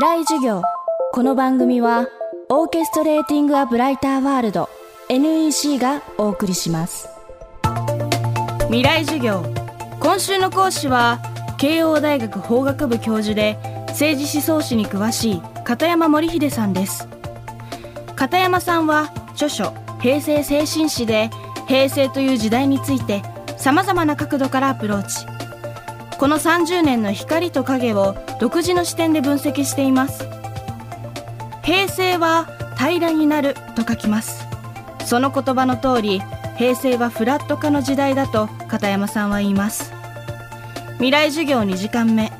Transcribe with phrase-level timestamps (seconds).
[0.00, 0.62] 未来授業。
[1.12, 2.08] この番組は
[2.48, 4.70] オーケストレーティング・ア・ブライター・ワールド
[5.10, 7.10] NEC がお送りします。
[8.68, 9.44] 未来授業。
[10.00, 11.18] 今週の講師は
[11.58, 13.58] 慶応大学法学部教授で
[13.88, 17.06] 政治思想史に詳しい片山森秀さんです。
[18.16, 21.28] 片山さんは著書「平成精神史」で
[21.68, 23.22] 平成という時代について
[23.58, 25.39] さまざまな角度からアプローチ。
[26.20, 30.28] この30年の光と影を独自の視点で分析しています。
[31.62, 34.46] 平成は平らになると書きます。
[35.06, 36.20] その言葉の通り
[36.58, 39.94] 平成はフラット化の時代だと片山さんは言います。
[40.96, 42.30] 未来授業2時間目。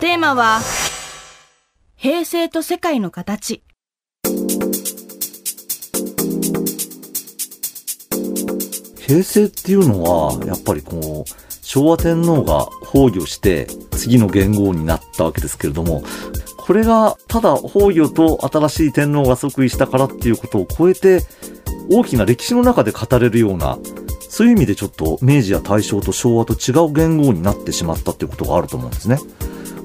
[0.00, 0.60] テーマは
[1.96, 3.62] 平成と世界の形。
[8.98, 16.02] 平成っていうのは、やっぱりこう、昭和天皇が崩御して次の元号になったわけですけれども、
[16.56, 21.22] これがただ崩御と新しい天皇が即位したからっていうことを超えて、
[21.88, 23.78] 大きな歴史の中で語れるような、
[24.28, 29.18] そういう意味でちょっと明治や大正と昭和と違う元号になってしまったっていうことがあると思うんですね。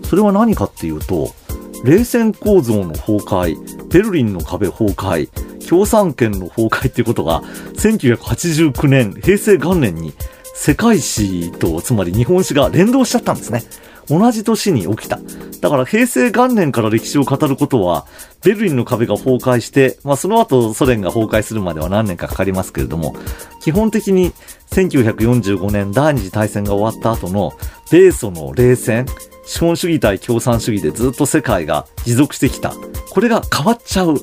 [0.06, 1.36] それは何かっていうと、
[1.83, 5.30] 冷戦構造の崩壊、ベルリンの壁崩壊、
[5.69, 7.44] 共産権の崩壊っていうことが、
[7.75, 10.16] 1989年、平成元年に
[10.58, 13.64] 世界史と、つまり日本史が連動しちゃったんですね。
[14.08, 15.20] 同じ年に起きた。
[15.62, 18.06] だから平成元年から歴史を語ることは、
[18.44, 23.16] ベルリンの壁が崩壊して、まあその後ソ連が崩壊するまでは何年かかかりますけれども、
[23.62, 24.31] 基本的に
[24.72, 27.53] 1945年第二次大戦が終わった後の
[27.92, 29.06] 米ソの冷戦、
[29.45, 32.73] 資本主義対共産主義でずっと世界が持続してきた。
[33.12, 34.17] これが変わっちゃう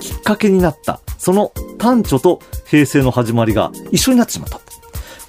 [0.00, 1.00] きっかけになった。
[1.18, 4.77] その端緒と平成の始まりが一緒になってしまった。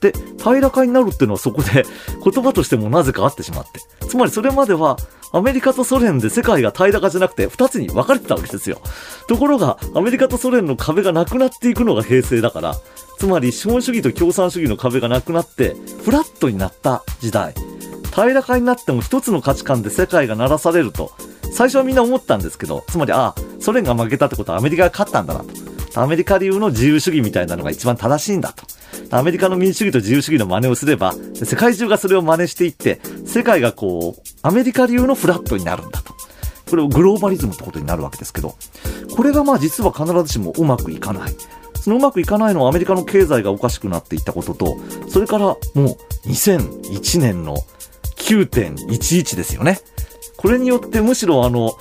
[0.02, 1.86] で、平らかになるっていうのはそこで
[2.24, 3.82] 言葉としてもなぜかあってしまって。
[4.08, 4.98] つまりそれまでは
[5.32, 8.82] アメリカとソ連で世界が平らかじゃなくて二つに分かれてたわけですよ。
[9.28, 12.76] ところがアメリカとソ連の壁がなくなっていくのが平成だから、
[13.20, 17.54] つまり資本主義と共産主義の壁がなくなってフラットになった時代。
[18.12, 21.12] 平らかになっても一つの価値観で世界が鳴らされると、
[21.52, 26.02] 最初はみんな思ったんですけど、つまり、ああ、ソ連が負けたってことはアメリカが勝ったんだなと。
[26.02, 28.64] アメリカ流の自由主義みたいなのが一番正しいんだと。
[29.12, 36.14] アメリカの民主主義と自由主義の真似をすれば、世界中がそれを真似していって、世界がこう、アメリカ流のフラットになるんだと。
[36.70, 38.56] これをグローバリズムってことになるわけですけど、
[39.16, 41.32] これがまあ実は必ずしもうまくいかない。
[41.74, 44.78] そのうまくいかないのはアメリカの経済がおかしくなっていったことと、
[45.08, 45.88] それからもう
[46.28, 47.58] 2001年の
[48.18, 49.80] 9.11ですよね。
[50.38, 51.74] これによってむしろあの、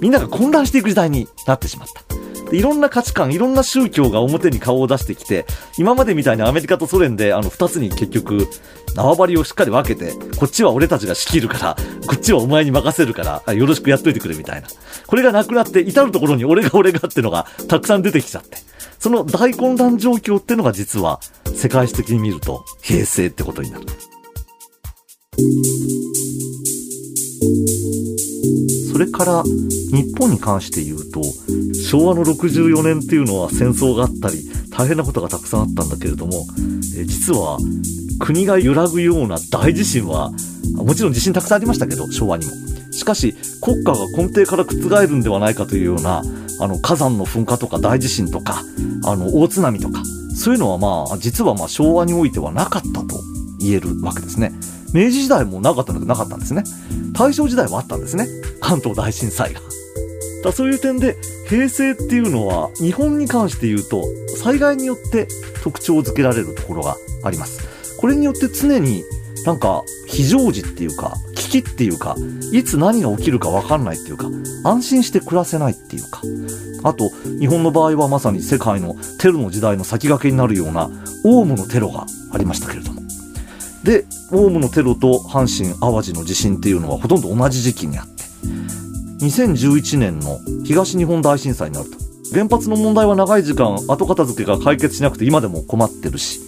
[0.00, 2.25] みんなが混乱していく時代になってしまった。
[2.52, 5.46] いろんな価値観、いろんな宗教が表に顔を出してきて、
[5.78, 8.48] 今までみたいにアメリカとソ連であの二つに結局、
[8.94, 14.68] 縄張りをしっかり分けて、こっちは俺たちが仕切るから、こっちはお前に任せるから、よろしくやっといてくれみたいな。
[15.06, 18.58] これがなくなって、至るところに俺が俺がってのがたくさん出てきちゃって。
[18.98, 21.20] その大混乱状況ってのが実は、
[21.54, 23.86] 世界史的に見ると、平成ってことになる。
[28.96, 31.20] それから日本に関して言うと
[31.90, 36.46] 昭和の64年っていうのは戦争があったり大変なことがたくさんあったんだけれども
[37.04, 37.58] 実は
[38.18, 40.32] 国が揺らぐような大地震は
[40.76, 42.52] もちろん地震たくさんありましたけど昭和にも
[42.90, 46.22] しかし国家が根底から覆るんではないかというような
[46.58, 48.62] あの火山の噴火とか大地震とか
[49.04, 50.04] あの大津波とか
[50.34, 53.20] そういうのはまあ実はまあ昭和においてはなかったと
[53.60, 54.52] 言えるわけですね。
[54.96, 56.64] 明治時代もなかったのなかったんですね。
[57.12, 58.26] 大正時代はあったんですね。
[58.60, 59.60] 関東大震災が。
[60.42, 61.16] だそういう点で、
[61.48, 64.02] 平成っていうのは、日本に関して言うと、
[64.38, 65.28] 災害によって
[65.62, 67.60] 特徴づけられるところがあります。
[67.98, 69.04] これによって常に
[69.44, 72.16] なんか非常時っていうか、危機っていうか、
[72.52, 74.28] いつ何が起きるかわかんないっていうか、
[74.64, 76.22] 安心して暮らせないっていうか、
[76.84, 80.90] あと、日本の場合はまさに世界のテロの時代の先駆けになるような、
[81.24, 83.05] オウムのテロがありましたけれども。
[83.86, 88.24] で、オウムのテロと阪神淡路の地震っていうのはほとんど同じ時期にあって、
[89.24, 91.96] 2011年の東日本大震災になると。
[92.32, 96.40] 原発の問題は長い時間後片付けが解決しなくて今でも困ってるし、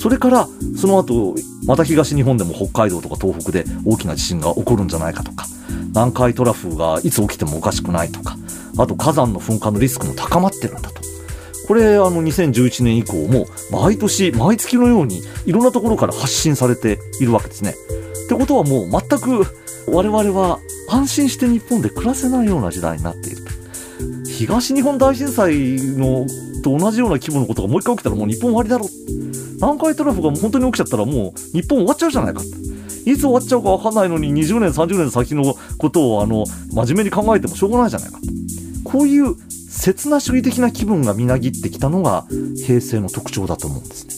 [0.00, 0.48] それから
[0.78, 1.34] その後、
[1.66, 5.44] また東日本でも北海道とか東北で大きな地震が起こるんじゃないかとか、
[5.88, 8.38] 南海トラフがいつ起きてもおかしくないとか、
[8.78, 11.07] あと火山の噴火のリスクも高まってるんだと。
[11.68, 17.74] これ、あの、2011年以降も、毎年、毎月のように、いろんなところから発信されているわけですね。
[18.24, 19.46] ってことはもう、全く、
[19.86, 23.50] 我々は安心して日本で暮らせないような時代になっていると。
[24.26, 26.26] 東日本大震災の
[26.62, 28.88] と同じような規模のことがもう一回起きたらもう日本終わりだろ。
[29.56, 32.42] 南海トラフが本当に起きちゃったらもう日本終わっちゃうじゃないか。
[33.04, 38.18] いつ終わっちゃうかわかんないのに20年30年先のことをあの真面目に考えてもしょうがないじゃないか
[38.84, 39.34] こういう
[39.88, 42.26] 刹那主義的な気分がみなぎってきたのが
[42.66, 44.12] 平成の特徴だと思うんですね。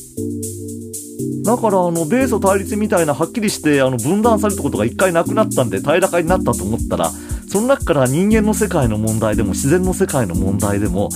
[1.44, 7.12] だからあの米ソ対立みたいなはっきりしてあの分断されたことが一回なくなったんで平らかになったと思ったら
[7.48, 11.08] その中から人間の世界の問題でも自然の世界の問題でも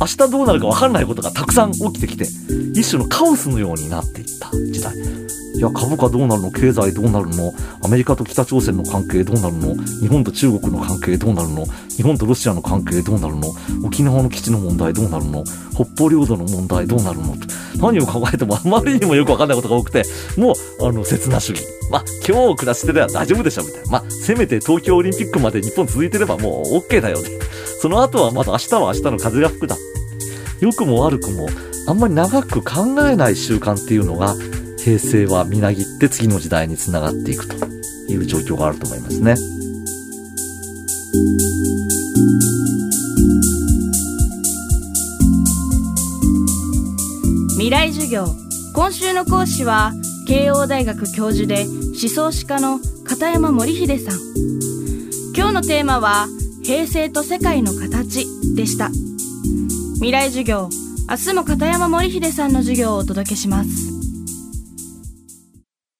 [0.00, 2.24] 明日どうなるか分かんないことがたくさん起きてきて
[2.74, 4.92] 一種のカオスのようになっていった時代
[5.58, 6.52] いや、株価どうなるの？
[6.52, 7.52] 経済どうなるの？
[7.82, 9.74] アメリカと北朝鮮の関係どうなるの？
[10.00, 11.66] 日本と中国の関係どうなるの？
[11.96, 13.48] 日本とロシアの関係どうなるの？
[13.84, 15.42] 沖縄の基地の問題どうなるの？
[15.74, 17.34] 北方領土の問題どうなるの？
[17.80, 20.04] 何を考えてもあまりにもよくわかんないことが多くて、
[20.36, 21.64] もう、あの、切な主義。
[21.90, 23.90] まあ、今日暮らしてれば大丈夫でしょ、みたいな。
[23.90, 27.28] まあ、せめて東京オリンピックまで日本続いてればもう OK だよね。
[27.80, 29.76] その後はまだ明日は明日の風が吹くだ。
[30.60, 31.48] 良くも悪くも、
[31.88, 34.36] あんまり長く考えない習慣っていうのが、
[34.88, 37.66] 平成はみなぎって次の時代につながっていくと
[38.10, 39.34] いう状況があると思いますね。
[47.56, 48.28] 未来授業
[48.74, 49.92] 今週の講師は
[50.26, 54.18] 慶応大学教授で思想史家の片山森秀さん。
[55.36, 56.28] 今日のテーマは
[56.64, 58.24] 平成と世界の形
[58.56, 58.88] でした。
[59.96, 60.70] 未来授業
[61.10, 63.97] 明日も片山森秀さんの授業をお届けします。